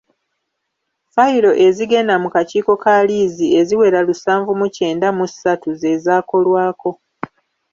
[1.13, 6.89] Fayiro ezigenda mu kakiiko ka liizi eziwera lusanvu mu kyenda mu ssatu ze zaakolwako.